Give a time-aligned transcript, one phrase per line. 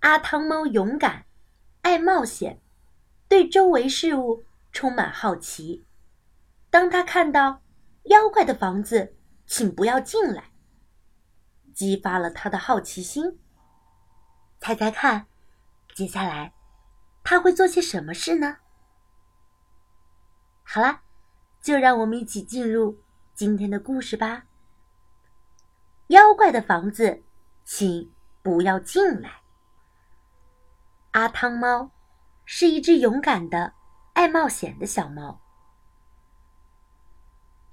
[0.00, 1.26] 阿汤猫勇敢、
[1.82, 2.58] 爱冒险，
[3.28, 5.84] 对周围事物充满好奇。
[6.70, 7.62] 当他看到
[8.04, 9.14] 妖怪的房子，
[9.46, 10.52] 请不要进来，
[11.74, 13.38] 激发了他的好奇心。
[14.58, 15.26] 猜猜看，
[15.94, 16.54] 接下来
[17.22, 18.56] 他会做些什么事呢？
[20.62, 21.02] 好啦，
[21.60, 22.98] 就让我们一起进入
[23.34, 24.44] 今天的故事吧。
[26.06, 27.22] 妖怪的房子，
[27.66, 28.10] 请
[28.42, 29.42] 不要进来。
[31.12, 31.90] 阿汤猫
[32.44, 33.74] 是一只勇敢的、
[34.12, 35.40] 爱冒险的小猫。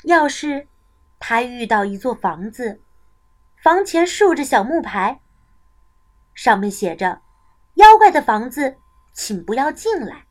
[0.04, 0.68] 要是
[1.20, 2.82] 它遇到一座房子，
[3.62, 5.22] 房前竖着小木牌，
[6.34, 7.22] 上面写着
[7.76, 8.78] “妖怪的房子，
[9.14, 10.26] 请不要进来”，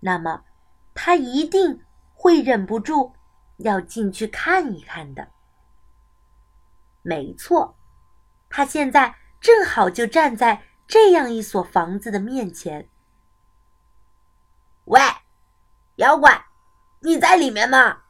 [0.00, 0.44] 那么
[0.94, 1.82] 它一定
[2.14, 3.14] 会忍不住
[3.58, 5.28] 要进去看一看的。
[7.02, 7.78] 没错，
[8.50, 12.88] 他现在正好就站在这样一所房子的面前。
[14.86, 15.00] 喂，
[15.94, 16.46] 妖怪，
[16.98, 18.02] 你在里面吗？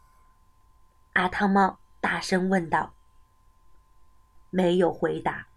[1.12, 2.94] 阿汤猫大声问道。
[4.48, 5.48] 没有回答。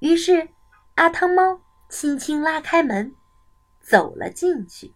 [0.00, 0.50] 于是，
[0.96, 3.16] 阿汤猫轻轻拉开门，
[3.80, 4.94] 走了进去。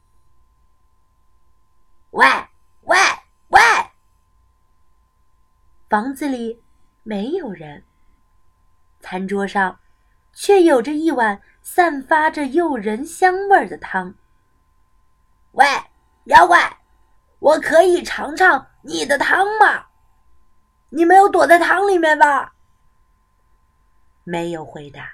[2.11, 2.27] 喂
[2.83, 2.99] 喂
[3.49, 3.61] 喂！
[5.89, 6.63] 房子里。
[7.03, 7.85] 没有人，
[9.01, 9.79] 餐桌上
[10.35, 14.15] 却有着一碗散发着诱人香味的汤。
[15.53, 15.65] 喂，
[16.25, 16.79] 妖怪，
[17.39, 19.87] 我可以尝尝你的汤吗？
[20.91, 22.53] 你没有躲在汤里面吧？
[24.25, 25.09] 没有回答，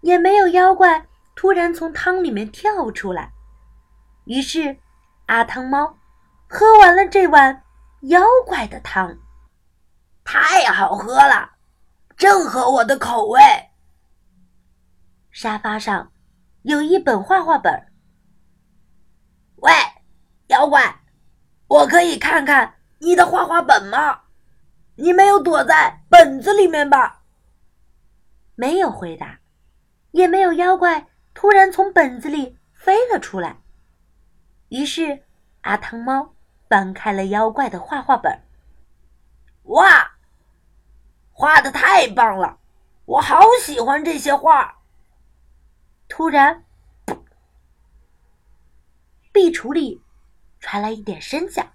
[0.00, 3.32] 也没有妖怪突然从汤里面跳出来。
[4.24, 4.78] 于是，
[5.26, 5.96] 阿汤猫
[6.48, 7.64] 喝完了这碗
[8.02, 9.16] 妖怪的汤。
[10.24, 11.50] 太好喝了，
[12.16, 13.40] 正合我的口味。
[15.32, 16.12] 沙发上
[16.60, 17.86] 有一本画画本。
[19.56, 19.72] 喂，
[20.48, 21.00] 妖怪，
[21.68, 24.20] 我可以看看你的画画本吗？
[24.96, 27.22] 你没有躲在本子里面吧？
[28.54, 29.40] 没有回答，
[30.10, 33.56] 也没有妖怪突然从本子里飞了出来。
[34.68, 35.24] 于是，
[35.62, 36.34] 阿汤猫
[36.68, 38.42] 翻开了妖怪的画画本。
[39.62, 40.12] 哇！
[41.30, 42.58] 画的太棒了，
[43.06, 44.81] 我好喜欢这些画。
[46.14, 46.62] 突然，
[49.32, 50.02] 壁橱里
[50.60, 51.66] 传来一点声响。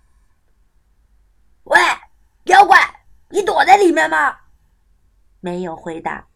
[1.64, 1.80] 喂，
[2.44, 2.78] 妖怪，
[3.30, 4.38] 你躲在里面吗？
[5.40, 6.28] 没有回答。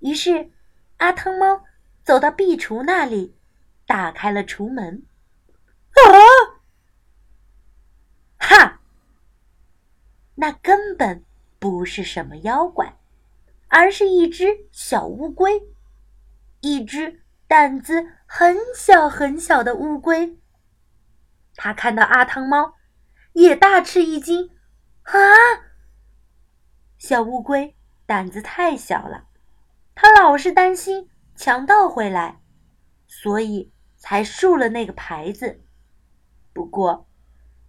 [0.00, 0.50] 于是，
[0.98, 1.64] 阿汤猫
[2.02, 3.34] 走到壁橱那里，
[3.86, 5.06] 打开了橱门。
[5.94, 6.04] 啊！
[8.36, 8.80] 哈！
[10.34, 11.24] 那根本。
[11.58, 12.98] 不是什么妖怪，
[13.68, 15.73] 而是一只小乌龟，
[16.64, 20.40] 一只胆子很小很小的乌龟。
[21.56, 22.72] 他看到阿汤猫，
[23.34, 24.48] 也大吃一惊。
[25.02, 25.12] 啊！
[26.96, 27.76] 小乌龟
[28.06, 29.26] 胆子太小了，
[29.94, 32.40] 它老是担心强盗会来，
[33.06, 35.62] 所以才竖了那个牌子。
[36.54, 37.06] 不过，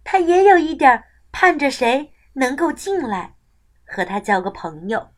[0.04, 3.36] 他也有一点盼着谁能够进来。
[3.86, 5.10] 和他交个朋友，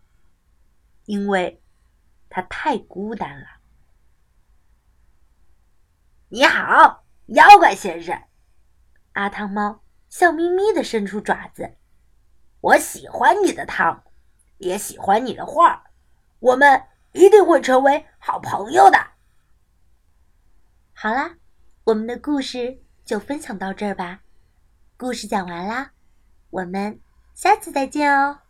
[1.04, 1.62] 因为
[2.28, 3.46] 他太孤单了。
[6.30, 8.22] 你好，妖怪先生。
[9.12, 11.76] 阿汤猫笑眯眯的伸出爪子。
[12.60, 14.04] 我喜欢你的汤，
[14.58, 15.84] 也喜欢你的画，
[16.38, 18.98] 我们一定会成为好朋友的。
[20.92, 21.36] 好啦，
[21.84, 24.20] 我们的故事就分享到这儿吧。
[24.98, 25.92] 故事讲完啦，
[26.50, 27.00] 我们
[27.32, 28.40] 下次再见哦。